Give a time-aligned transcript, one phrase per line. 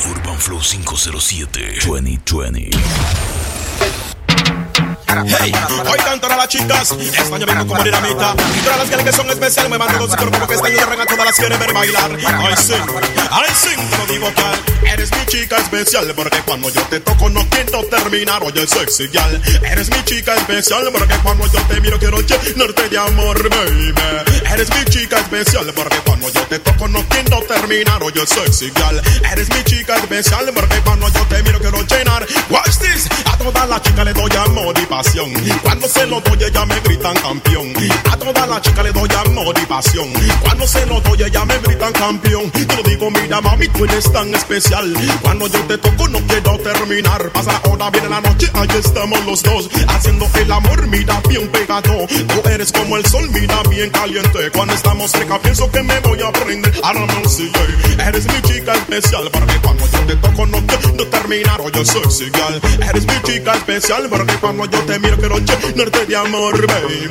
[0.00, 3.51] Urban Flow 507 2020.
[5.12, 5.52] Hey,
[5.90, 8.34] hoy cantan a las chicas, están lloviendo como dinamita.
[8.56, 11.26] Y todas las gales que son especiales me mandan su cuerpo porque están llorando, todas
[11.26, 12.10] las quieren ver bailar.
[12.12, 12.82] I sing,
[13.30, 14.58] I sing, te lo digo tal.
[14.90, 18.42] Eres mi chica especial porque cuando yo te toco no quiero terminar.
[18.42, 22.98] Oye, sexy gal, eres mi chica especial porque cuando yo te miro quiero llenarte de
[22.98, 23.94] amor, baby.
[24.50, 28.02] Eres mi chica especial porque cuando yo te toco no quiero terminar.
[28.02, 32.26] Oye, sexy gal, eres mi chica especial porque cuando yo te miro quiero llenar.
[32.48, 34.86] Watch this, a todas las chicas le doy amor y
[35.62, 37.72] Cuando se lo doy, ella me gritan campeón.
[38.10, 40.08] A todas las chicas le doy amor y pasión.
[40.42, 42.52] Cuando se lo doy, ella me gritan campeón.
[42.76, 44.94] Lo digo, mira, mami, tú eres tan especial.
[45.20, 47.30] Cuando yo te toco, no quiero terminar.
[47.30, 49.68] Pasa la hora, viene la noche, ahí estamos los dos.
[49.88, 52.06] Haciendo el amor, mira, bien pegado.
[52.06, 54.50] Tú eres como el sol, mira, bien caliente.
[54.52, 56.72] Cuando estamos cerca, pienso que me voy a prender.
[56.82, 57.50] Ahora no sé,
[58.06, 59.28] eres mi chica especial.
[59.32, 61.60] Porque cuando yo te toco, no quiero terminar.
[61.60, 62.60] Oye, soy cigal.
[62.88, 64.08] Eres mi chica especial.
[64.08, 67.10] Porque cuando yo te miro quiero llenarte de amor, baby.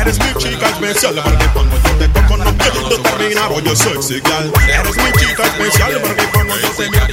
[0.00, 3.52] Eres mi chica especial, porque cuando yo te toco no quiero terminar.
[3.52, 4.52] Oye, sexy girl.
[4.68, 7.04] Eres mi chica especial, porque cuando yo te miro.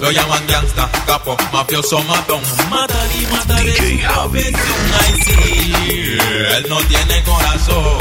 [0.00, 2.42] Lo llaman gangsta, capo, mafioso, matón.
[2.70, 4.80] Matar y matar DJ es su profesión.
[5.00, 6.18] Ay, sí,
[6.56, 7.98] él no tiene corazón.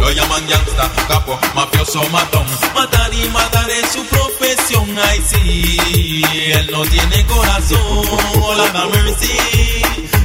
[0.00, 2.46] Lo llaman gangsta, capo, mafioso, matón.
[2.74, 4.98] Matar y matar es su profesión.
[4.98, 8.04] Ay, sí, él no tiene corazón.
[8.40, 9.36] Hola, da mercy.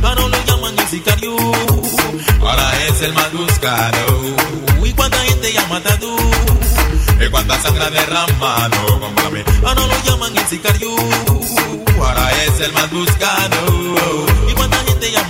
[0.03, 1.35] Ahora lo llaman el sicario.
[2.39, 4.21] Ahora es el más buscado.
[4.85, 5.67] Y cuánta gente ya ha
[7.25, 9.45] Y cuánta sangre derramado, cómprame.
[9.63, 10.89] Ahora lo llaman el sicario.
[11.97, 13.95] Ahora es el más buscado.
[14.49, 15.27] Y cuánta gente ya ha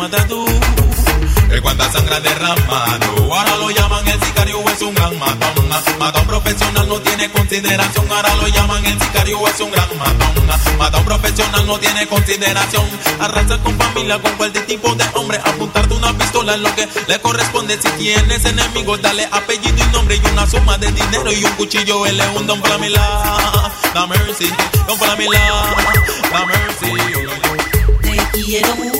[1.56, 3.34] Y cuánta sangre derramado.
[3.34, 5.70] Ahora lo llaman el sicario, es un gran matón.
[6.00, 8.12] Matón profesional no tiene consideración.
[8.12, 10.48] Ahora lo llaman el sicario, es un gran matón.
[10.80, 12.86] Matón profesional no tiene consideración.
[13.20, 15.38] Arrasa con familia, con cualquier tipo de hombre.
[15.44, 17.80] Apuntarte una pistola lo que le corresponde.
[17.80, 22.06] Si tienes enemigos, dale apellido y nombre y una suma de dinero y un cuchillo.
[22.08, 23.72] Él es un don Flamila.
[23.94, 24.52] Da mercy,
[24.88, 25.40] don Flamila.
[26.32, 26.92] Da mercy.
[28.02, 28.93] Te quiero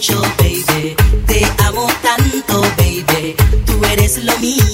[0.00, 0.96] mucho, baby.
[1.26, 3.36] Te amo tanto, baby.
[3.66, 4.69] Tú eres lo mío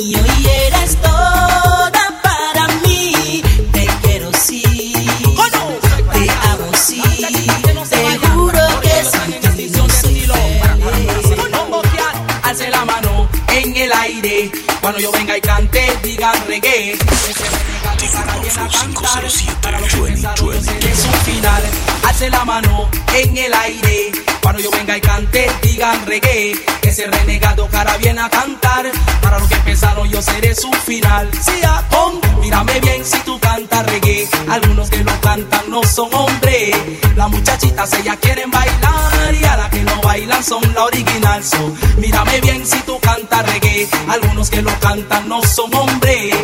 [25.77, 26.55] digan reggae.
[26.83, 28.87] Ese renegado cara viene a cantar.
[29.21, 31.29] Para lo que empezaron, yo seré su final.
[31.33, 31.61] Si
[31.91, 34.27] con, mírame bien si tú cantas reggae.
[34.49, 36.75] Algunos que lo cantan no son hombres.
[37.15, 41.45] Las muchachitas ellas quieren bailar y a las que no bailan son la original.
[41.45, 43.87] So, mírame bien si tú cantas reggae.
[44.09, 46.35] Algunos que lo cantan no son hombres.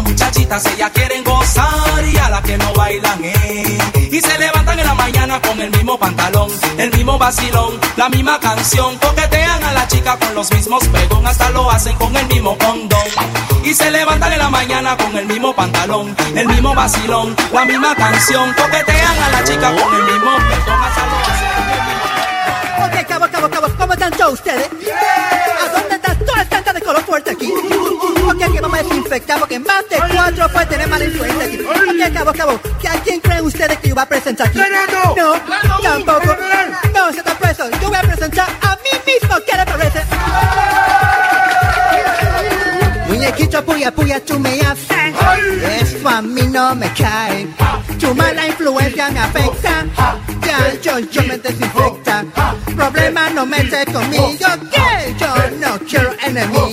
[0.00, 3.78] Las muchachitas ellas quieren gozar y a las que no bailan, eh.
[4.10, 8.40] Y se levantan en la mañana con el mismo pantalón, el mismo vacilón, la misma
[8.40, 8.96] canción.
[8.96, 12.98] Coquetean a la chica con los mismos pegón, hasta lo hacen con el mismo condón.
[13.62, 17.94] Y se levantan en la mañana con el mismo pantalón, el mismo vacilón, la misma
[17.94, 18.54] canción.
[18.54, 23.06] Coquetean a la chica con el mismo pegón, hasta lo hacen con el mismo Ok,
[23.06, 24.66] cabo, cabo, cabo, ¿cómo están todos ustedes?
[24.66, 27.52] ¿A dónde están todas tantas de color fuerte aquí?
[28.52, 31.58] Que vamos a desinfectar porque más de cuatro puede tener mala influencia aquí.
[31.60, 34.58] Ok, cabo, cabo, ¿que ¿a quién creen ustedes que yo voy a presentar aquí?
[34.58, 35.34] No,
[35.82, 36.36] tampoco.
[36.94, 37.70] No, se está preso.
[37.80, 39.36] Yo voy a presentar a mí mismo.
[39.46, 40.00] ¿Qué le parece?
[43.10, 45.14] Muñequito puya puya tú me haces
[45.80, 47.46] Eso a mí no me cae
[47.98, 49.84] Tu mala influencia me afecta
[50.46, 52.24] Ya yo, yo me desinfecta
[52.76, 54.28] Problema no metes conmigo
[54.70, 56.69] Que yo no quiero enemigo A mí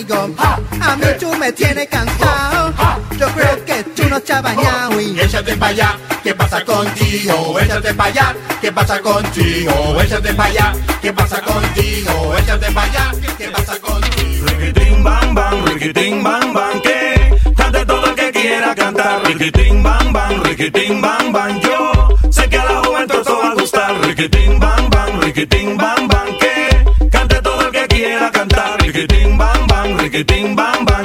[1.19, 2.73] tú me tienes cansado
[3.17, 7.59] Yo creo que tú no te has bañado y Échate pa' allá, ¿qué pasa contigo?
[7.59, 10.01] Échate pa' allá, ¿qué pasa contigo?
[10.01, 12.35] Échate pa' allá, ¿qué pasa contigo?
[12.37, 14.45] Échate pa' allá, ¿qué pasa contigo?
[14.45, 19.23] Riquitín bam bam, riquitín bam bam, que cante todo el que quiera cantar.
[19.25, 23.53] Riquitín bam bam, riquitín bam bam, yo sé que a la juventud esto va a
[23.53, 24.01] gustar.
[24.05, 28.79] Riquitín bam bam, riquitín bam bam, que cante todo el que quiera cantar.
[28.81, 30.96] Riquitín bam bam, riquitín bam bam,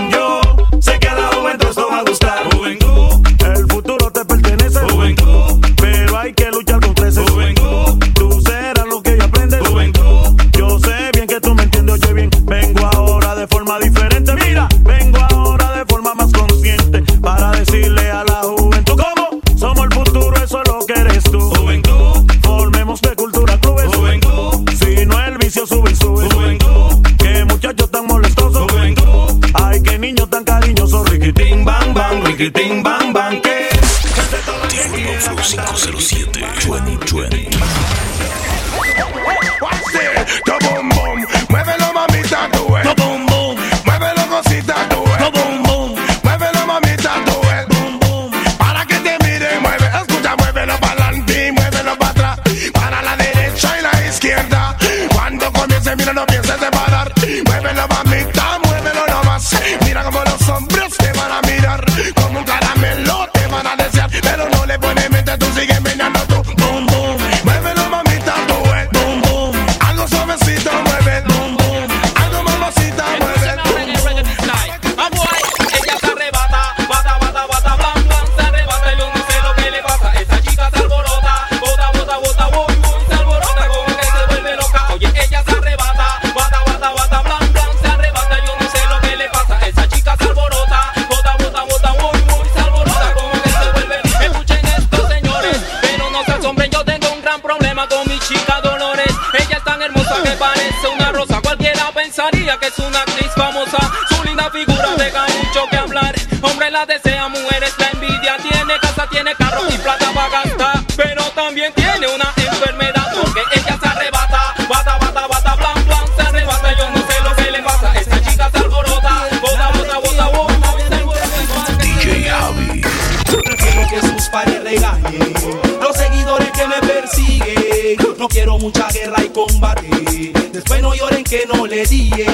[128.23, 132.25] No quiero mucha guerra y combate Después no lloren que no le dije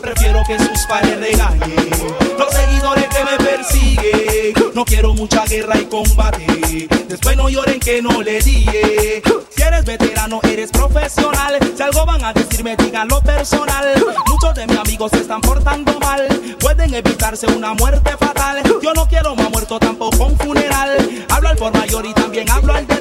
[0.00, 1.90] Prefiero que sus padres regañen.
[2.38, 4.72] Los seguidores que me persiguen.
[4.74, 9.22] No quiero mucha guerra y combate Después no lloren que no le dije
[9.54, 11.58] Si eres veterano, eres profesional.
[11.76, 13.92] Si algo van a decirme, digan lo personal.
[14.28, 16.26] Muchos de mis amigos se están portando mal.
[16.58, 18.62] Pueden evitarse una muerte fatal.
[18.82, 21.26] Yo no quiero más muerto, tampoco un funeral.
[21.28, 22.96] Hablo al por mayor y también hablo al de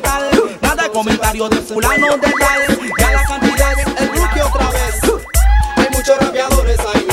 [0.94, 2.80] Comentario de fulano de tal.
[3.00, 5.02] Ya la cantidad es el rookie otra vez.
[5.76, 7.08] Hay muchos rapeadores ahí.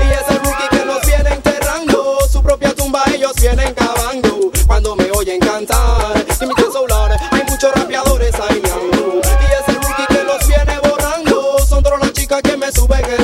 [0.00, 4.50] Y es el rookie que los viene enterrando Su propia tumba ellos vienen cavando.
[4.66, 8.62] Cuando me oyen cantar Y mi solar Hay muchos rapeadores ahí.
[8.62, 13.21] Y es el rookie que los viene borrando Son todas las chicas que me suben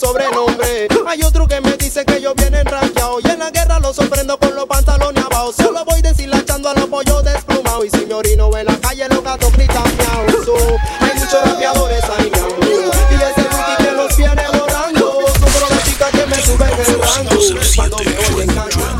[0.00, 3.96] sobrenombre Hay otros que me dicen que ellos vienen rankeados Y en la guerra los
[3.96, 8.14] sorprendo con los pantalones abajo Solo voy deshilachando a los pollos desplumados Y si me
[8.14, 10.56] orino en la calle los gatos gritan miau So,
[11.00, 12.48] Hay muchos rapeadores ahí miau
[13.10, 15.24] Y ese rookie que los viene borrando
[15.68, 17.40] Son chicas que me suben el rango
[17.76, 18.90] Cuando me oyen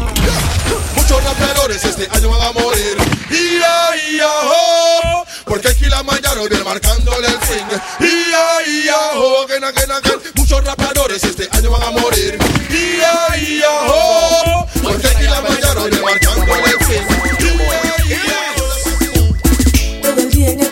[0.97, 2.97] Muchos rapeadores este año van a morir.
[3.31, 5.25] Ia, ia, oh.
[5.45, 7.67] Porque aquí la mañana viene marcándole el fin.
[7.99, 9.43] Ia, ia, oh.
[9.45, 10.20] Again, again, again.
[10.20, 10.20] Muchos rapeadores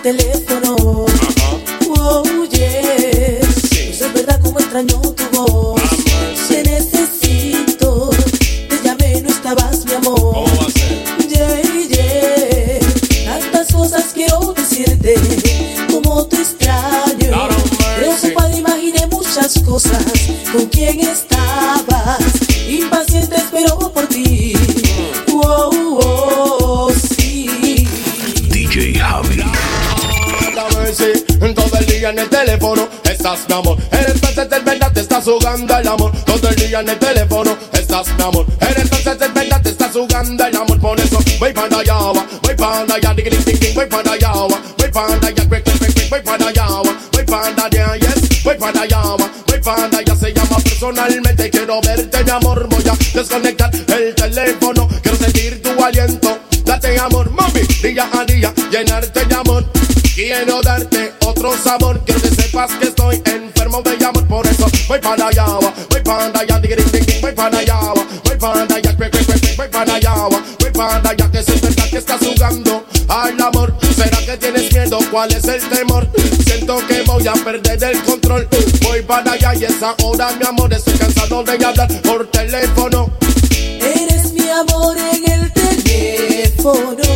[0.02, 0.47] teléfono.
[33.34, 33.78] Estás mi amor.
[33.90, 36.12] Eres entonces de verdad te estás jugando el amor.
[36.24, 38.46] Todo el día en el teléfono estás mi amor.
[38.60, 40.80] Eres entonces de verdad te estás jugando el amor.
[40.80, 41.94] Por eso voy para allá,
[42.42, 46.20] voy para allá, diggy, diggy, voy para allá, voy para allá, quick, quick, quick, voy
[46.22, 46.66] para allá,
[47.12, 49.02] voy para allá, yes, voy para allá,
[49.46, 50.16] voy para allá.
[50.16, 52.66] Se llama personalmente quiero verte mi amor.
[52.68, 54.88] Voy a desconectar el teléfono.
[55.02, 56.38] Quiero sentir tu aliento.
[56.64, 59.64] Date amor, mami, día a día, llenarte de amor.
[60.14, 62.90] Quiero darte otro sabor, quiero que sepas que
[64.88, 65.44] voy para allá,
[65.90, 67.78] voy para allá, diggy, voy para allá,
[68.24, 70.14] voy para allá, quick, quick, quick, voy para allá,
[70.58, 74.98] voy para allá, que si es que estás jugando al amor, será que tienes miedo,
[75.10, 76.08] cuál es el temor,
[76.44, 78.48] siento que voy a perder el control,
[78.82, 83.10] voy para allá y esa hora mi amor, estoy cansado de hablar por teléfono,
[83.80, 87.07] Eres mi amor en el teléfono.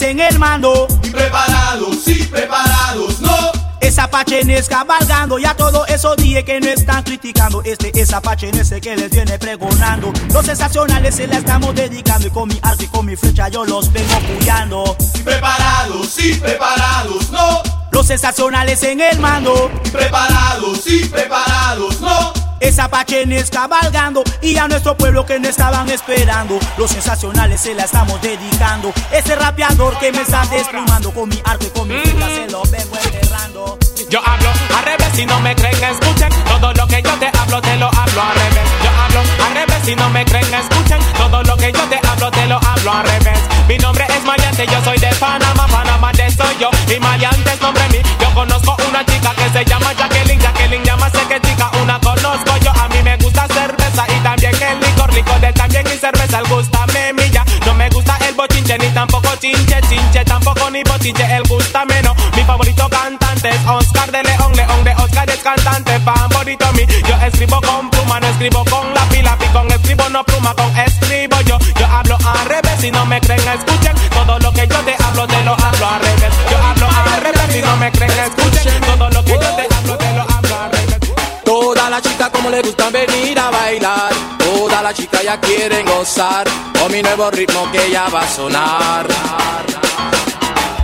[0.00, 0.86] Sensacionales en el mando.
[1.12, 3.36] Preparados, sí, preparados, no.
[3.80, 7.62] Esa pachenes cabalgando y a todo eso dije que no están criticando.
[7.64, 10.12] Este es Apache ese que les viene pregonando.
[10.32, 13.64] Los sensacionales se la estamos dedicando y con mi arte y con mi flecha yo
[13.64, 14.96] los vengo apoyando.
[15.24, 17.62] Preparados, sí, preparados, no.
[17.90, 19.70] Los sensacionales en el mando.
[19.90, 22.39] Preparados, sí, preparados, no.
[22.60, 26.58] Esa pachenes cabalgando y a nuestro pueblo que no estaban esperando.
[26.76, 28.92] Los sensacionales se la estamos dedicando.
[29.10, 32.62] Ese rapeador que me está desplumando con mi arte y con mi flecha se lo
[32.64, 33.78] vengo enterrando.
[34.10, 37.62] Yo hablo al revés si no me creen, escuchen todo lo que yo te hablo,
[37.62, 38.70] te lo hablo al revés.
[38.82, 42.30] Yo hablo al revés si no me creen, escuchen todo lo que yo te hablo,
[42.30, 43.38] te lo hablo al revés.
[43.68, 47.60] Mi nombre es Maleante, yo soy de Panamá, Panamá de soy yo y Maleante es
[47.60, 48.02] nombre mío.
[48.20, 51.99] Yo conozco una chica que se llama Jacqueline, Jacqueline llama sé que chica, una
[61.10, 62.16] bochinche, el gusta menos.
[62.36, 66.86] Mi favorito cantante es Oscar de León, León de Oscar es cantante favorito mi.
[66.86, 70.76] Yo escribo con pluma, no escribo con la pila, y con escribo no pluma, con
[70.76, 71.58] escribo yo.
[71.78, 75.26] Yo hablo al revés, si no me creen, escuchen todo lo que yo te hablo,
[75.26, 76.34] te lo hablo al revés.
[76.50, 79.96] Yo hablo al revés, si no me creen, escuchen todo lo que yo te hablo,
[79.96, 80.98] te lo hablo al revés.
[81.44, 84.12] Toda la chica como le gusta venir a bailar.
[84.38, 86.46] Toda la chica ya quieren gozar
[86.78, 89.06] con mi nuevo ritmo que ya va a sonar.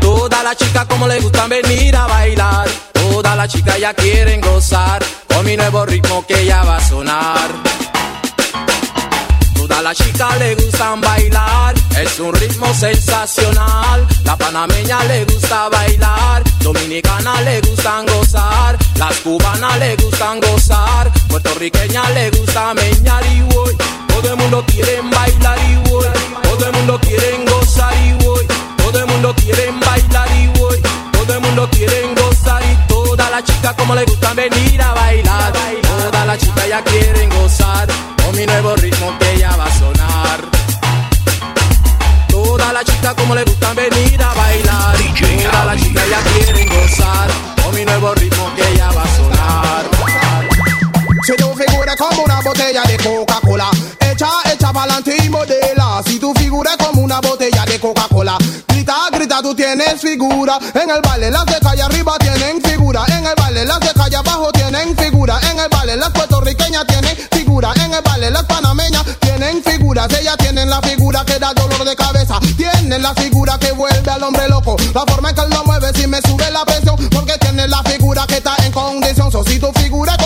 [0.06, 2.68] Toda la chica como le gustan venir a bailar.
[2.92, 7.50] Toda la chica ya quieren gozar con mi nuevo ritmo que ya va a sonar.
[9.56, 14.06] Toda la chica le gustan bailar, es un ritmo sensacional.
[14.22, 22.10] La panameña le gusta bailar, dominicana le gustan gozar, las cubanas le gustan gozar, puertorriqueña
[22.10, 23.76] le gusta meñar y voy.
[24.06, 26.06] Todo el mundo quiere bailar y voy,
[26.44, 28.46] todo el mundo quiere gozar y voy,
[28.76, 29.85] todo el mundo quiere bailar
[31.56, 35.52] todo el mundo quiere gozar y toda la chica como le gustan venir a bailar,
[35.82, 37.88] toda la chica ya quieren gozar
[38.22, 40.40] con mi nuevo ritmo que ya va a sonar.
[42.28, 44.96] Toda la chica como le gustan venir a bailar,
[45.50, 47.30] toda la chica ya quieren gozar
[47.62, 49.86] con mi nuevo ritmo que ya va a sonar.
[51.26, 53.70] Si tu figura como una botella de Coca-Cola,
[54.00, 56.02] echa, echa pa'lante y modela.
[56.04, 57.55] Si tu figura es como una botella
[59.46, 60.58] tú tienes figura.
[60.74, 63.04] En el baile las de calle arriba tienen figura.
[63.06, 65.38] En el baile las de calle abajo tienen figura.
[65.48, 67.72] En el baile las puertorriqueñas tienen figura.
[67.76, 70.08] En el baile las panameñas tienen figuras.
[70.18, 72.40] Ellas tienen la figura que da dolor de cabeza.
[72.56, 74.74] Tienen la figura que vuelve al hombre loco.
[74.92, 76.96] La forma en que él lo mueve si me sube la presión.
[77.10, 79.30] Porque tiene la figura que está en condición.
[79.30, 80.25] So, si tu figura es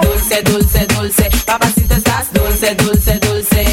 [0.00, 1.30] dulce, dulce, dulce.
[1.46, 3.64] Papacito, estás dulce, dulce, dulce.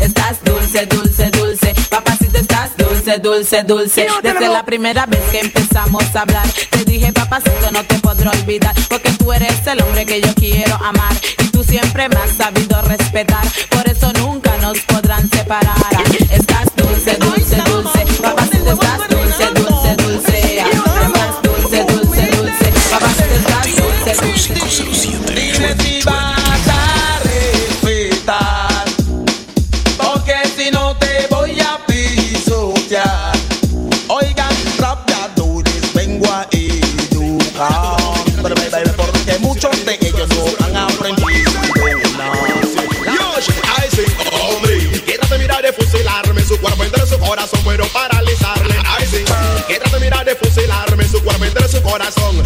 [0.00, 1.74] Estás dulce, dulce, dulce.
[1.90, 4.06] Papacito, estás dulce, dulce, dulce.
[4.22, 8.74] Desde la primera vez que empezamos a hablar, te dije, papacito, no te podré olvidar.
[8.88, 11.14] Porque tú eres el hombre que yo quiero amar.
[11.38, 13.44] Y tú siempre me has sabido respetar.
[13.70, 15.76] Por eso nunca nos podrán separar.
[16.30, 18.21] Estás dulce, dulce, dulce.
[51.92, 52.42] Corazón.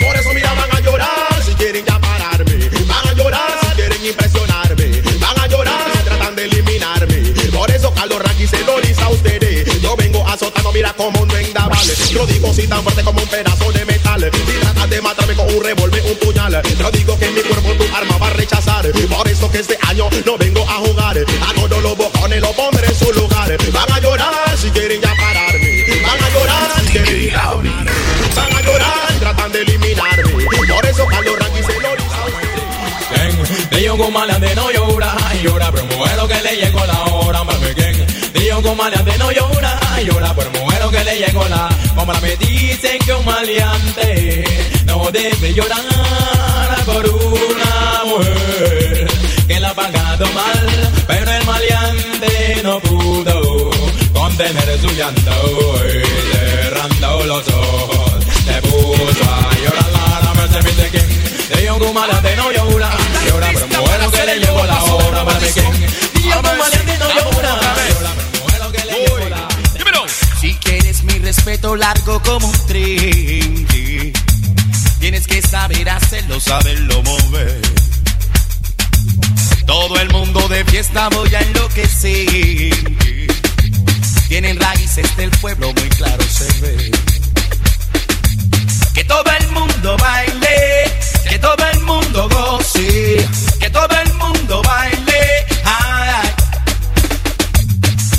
[0.00, 2.68] Por eso mira, van a llorar si quieren ya pararme.
[2.88, 5.02] Van a llorar si quieren impresionarme.
[5.20, 7.18] Van a llorar si tratan de eliminarme.
[7.52, 9.80] Por eso Carlos Raki se lo a ustedes.
[9.80, 11.86] Yo vengo azotando, mira como un vendaval.
[12.10, 14.28] Yo digo si tan fuerte como un pedazo de metal.
[14.34, 16.60] Y tratas de matarme con un revólver, un puñal.
[16.76, 18.90] Yo digo que mi cuerpo tu arma va a rechazar.
[18.90, 21.16] Por eso que este año no vengo a jugar.
[21.16, 23.56] A todos los bocones los pondré en su lugar.
[23.72, 24.53] Van a llorar
[33.94, 37.66] Dios con maleante no llora, llora, pero muero que le llegó la hora, mami,
[38.76, 44.44] maleante no llora, llora, pero que le llegó la Como me dicen que un maleante
[44.86, 45.78] no debe llorar
[46.84, 49.06] por una mujer
[49.46, 53.70] que la ha pagado mal, pero el maleante no pudo
[54.12, 60.88] contener su llanto y cerrando los ojos se puso a llorar la me se dice
[60.90, 62.90] quién Dios con maleante no llora,
[63.28, 63.73] llora, pero
[70.40, 73.66] Si quieres mi respeto largo como un tren,
[75.00, 77.60] tienes que saber hacerlo, saberlo mover.
[79.66, 82.74] Todo el mundo de fiesta voy a enloquecer.
[84.28, 86.90] Tienen raíces del pueblo, muy claro se ve.
[88.94, 90.92] Que todo el mundo baile,
[91.28, 93.26] que todo el mundo goce,
[93.60, 94.13] que todo el
[94.44, 95.46] mundo baile.
[95.64, 96.34] ay.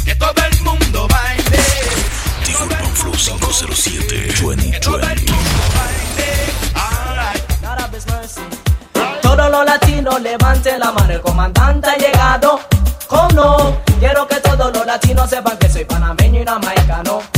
[0.05, 1.63] Que todo el mundo baile.
[2.43, 4.81] The Urban Flow 507 2020.
[9.21, 12.59] Todos los latinos levanten la mano, el comandante ha llegado.
[13.07, 13.81] ¿Cómo no?
[13.99, 17.34] Quiero que todos los latinos sepan que soy panameño y jamaicano.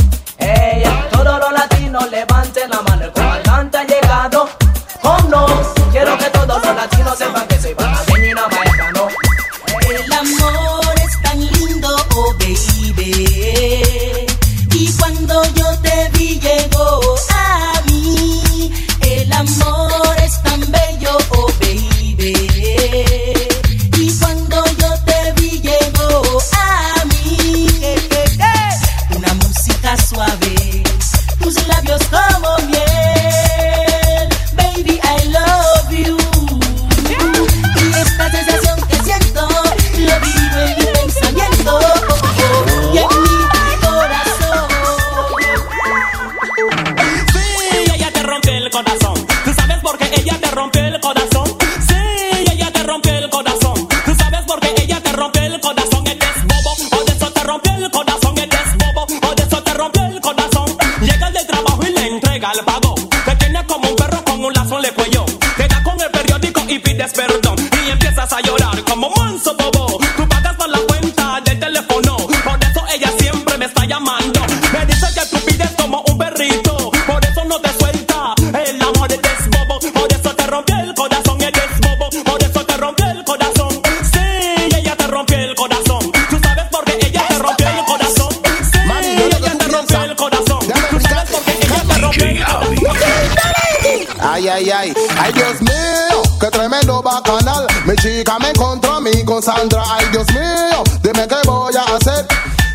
[95.48, 97.66] Dios mío, qué tremendo bacanal.
[97.86, 99.82] Mi chica me encontró a mí con Sandra.
[99.92, 102.26] Ay, Dios mío, dime qué voy a hacer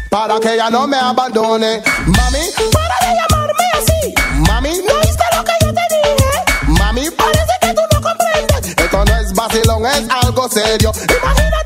[0.09, 1.83] para que ella no me abandone.
[2.07, 2.39] Mami,
[2.73, 4.13] para de llamarme así.
[4.49, 6.79] Mami, ¿no oíste lo que yo te dije?
[6.79, 8.75] Mami, parece que tú no comprendes.
[8.75, 10.91] Esto no es vacilón, es algo serio.
[11.21, 11.62] Imagínate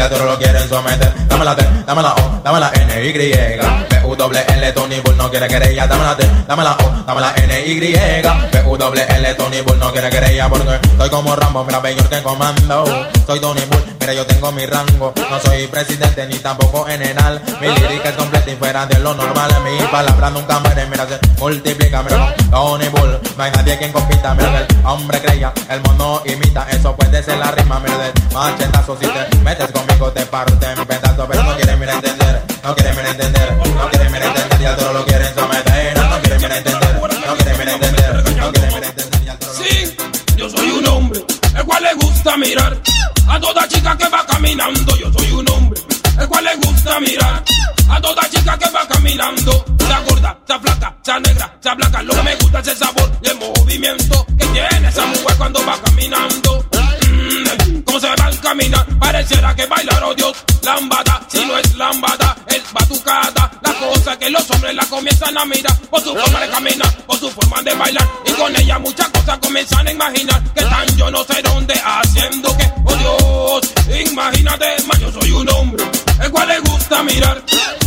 [0.00, 1.12] ya toro lo quieren someter.
[1.28, 3.60] Dame la T, dame la O, dame la N, Y, P,
[4.04, 7.20] U, doble L, Tony Bull, no quiere querella, dame la T, dame la O, dame
[7.20, 11.36] la N, Y, P, U, doble L, Tony Bull, no quiere querella, porque soy como
[11.36, 12.84] Rambo, mira, ve, yo te comando,
[13.26, 17.68] soy Tony Bull, mira, yo tengo mi rango, no soy presidente ni tampoco general, mi
[17.68, 22.02] lírica es completa y fuera de lo normal, mi palabra nunca muere, mira, se multiplica,
[22.02, 26.66] mira, Tony Bull, no hay nadie quien compita, mira, el hombre creía, el mono imita,
[26.70, 30.26] eso puede ser la rima, mira, del machetazo, si te metes conmigo te
[30.86, 34.76] pedazo, pero no quieren mira entender, no quieren mira entender, no quieren mira entender, ya
[34.76, 38.86] todo lo quieren someter, no quieren mira entender, no quieren mira entender, no quieren mira
[38.86, 39.96] entender, ya todo lo Sí,
[40.36, 41.24] yo soy un hombre,
[41.56, 42.34] el cual le gusta
[43.30, 44.96] a toda chica que va caminando.
[44.96, 45.80] Yo soy un hombre,
[46.18, 47.42] el cual le gusta mirar
[47.88, 49.64] a toda chica que va caminando.
[49.78, 52.02] Sea gorda, sea flaca, sea negra, sea blanca.
[52.02, 55.64] Lo que me gusta es el sabor y el movimiento que tiene esa mujer cuando
[55.64, 56.49] va caminando.
[59.20, 61.20] Pareciera que bailar, oh Dios, lambada.
[61.28, 63.50] Si no es lambada, es batucada.
[63.60, 67.18] La cosa que los hombres la comienzan a mirar por su forma de caminar, por
[67.18, 68.08] su forma de bailar.
[68.24, 72.56] Y con ella muchas cosas comienzan a imaginar que están yo no sé dónde haciendo
[72.56, 75.84] que, oh Dios, imagínate, man, yo soy un hombre,
[76.22, 77.42] el cual le gusta mirar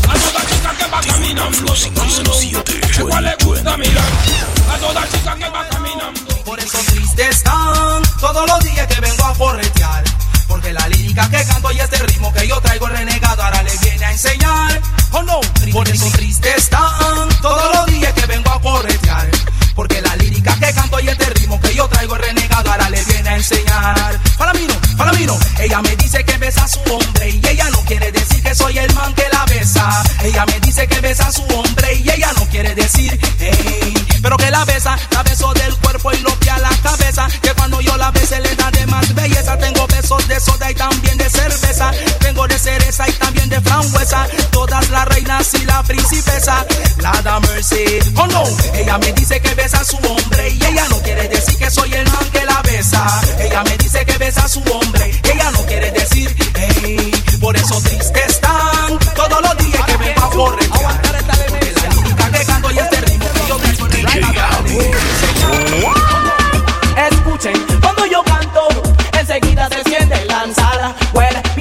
[0.07, 1.65] a toda chica que va caminando.
[1.65, 4.03] Yo soy un hombre, el cual le gusta mirar
[4.71, 6.35] a toda chica que va caminando.
[6.45, 10.12] Por eso triste están todos los días que vengo a corretear.
[11.33, 14.81] Que canto y este ritmo que yo traigo renegado ahora le viene a enseñar.
[15.13, 15.41] Oh no,
[15.71, 16.92] por eso triste están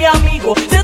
[0.05, 0.82] amigos.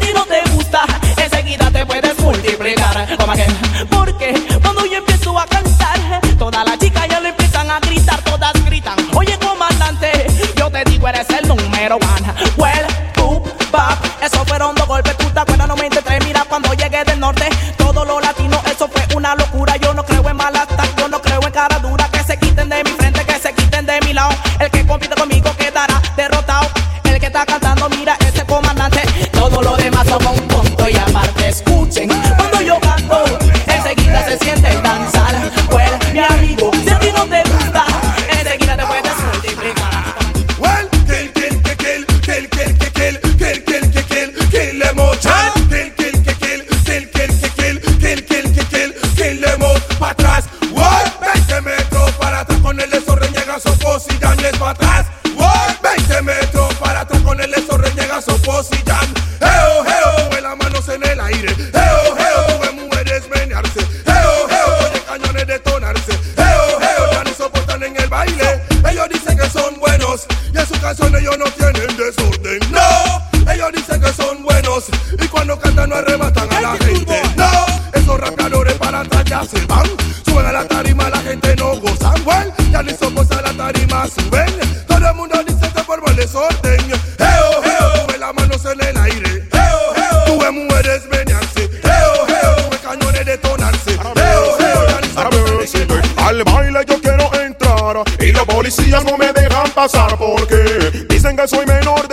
[99.80, 102.09] Pasar porque dicen que soy menor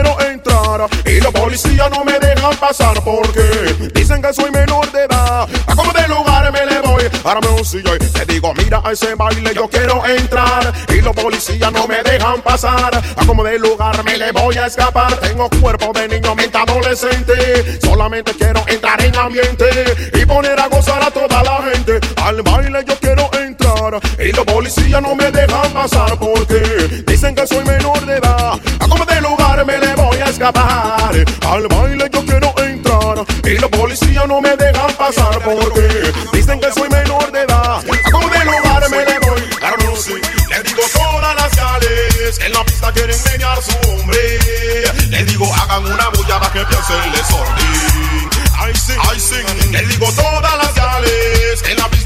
[0.00, 5.04] quiero entrar y los policías no me dejan pasar porque dicen que soy menor de
[5.04, 5.48] edad.
[5.66, 7.02] A como de lugar me le voy.
[7.24, 11.14] Ahora me sigue y te digo, mira a ese baile yo quiero entrar y los
[11.14, 13.02] policías no me dejan pasar.
[13.16, 15.14] A como de lugar me le voy a escapar.
[15.16, 17.78] Tengo cuerpo de niño, mente adolescente.
[17.80, 19.68] Solamente quiero entrar en ambiente
[20.14, 22.00] y poner a gozar a toda la gente.
[22.22, 27.46] Al baile yo quiero entrar y los policías no me dejan pasar porque dicen que
[27.46, 28.60] soy menor de edad.
[28.78, 29.04] A como
[29.64, 31.24] me le voy a escapar.
[31.48, 36.72] Al baile yo quiero entrar y los policías no me dejan pasar porque dicen que
[36.72, 37.76] soy menor de edad.
[37.76, 39.40] A de lugar me le voy.
[39.58, 40.14] Claro, no sé.
[40.48, 44.38] Le digo todas las gales que en la pista quieren menear su hombre.
[45.08, 47.90] Le digo hagan una bulla para que empiece el desorden.
[48.60, 49.72] I sing, I sing.
[49.72, 51.99] Le digo todas las gales que en la pista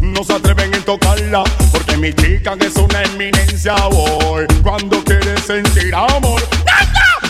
[0.00, 5.94] no se atreven a tocarla porque mi chica es una eminencia voy cuando quieres sentir
[5.94, 6.40] amor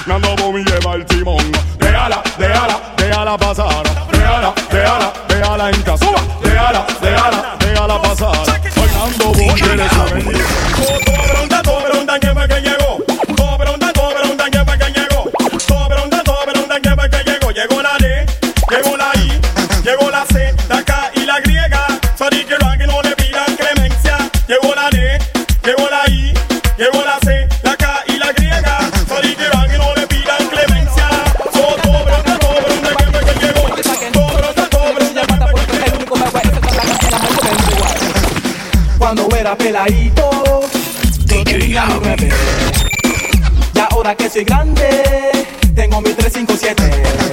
[0.06, 1.50] Nando Boom lleva el timón.
[1.78, 3.84] Déjala déjala déjala pasar.
[4.12, 6.06] Déjala déjala déjala en casa.
[6.42, 8.36] Déjala déjala déjala pasar.
[8.76, 12.83] Hoy Nando Boom eres una eminencia todo todo
[44.34, 45.30] soy grande,
[45.76, 47.23] tengo mi 357.